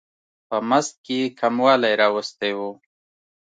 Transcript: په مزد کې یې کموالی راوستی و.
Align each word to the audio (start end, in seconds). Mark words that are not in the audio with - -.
په 0.47 0.57
مزد 0.69 0.93
کې 1.05 1.15
یې 1.21 1.27
کموالی 1.39 1.93
راوستی 2.01 2.51
و. 2.57 2.59